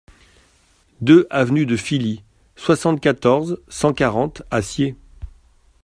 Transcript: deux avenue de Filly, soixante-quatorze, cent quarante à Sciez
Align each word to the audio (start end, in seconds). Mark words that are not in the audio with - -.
deux 1.01 1.27
avenue 1.29 1.67
de 1.67 1.77
Filly, 1.77 2.23
soixante-quatorze, 2.55 3.59
cent 3.67 3.93
quarante 3.93 4.41
à 4.49 4.63
Sciez 4.63 4.95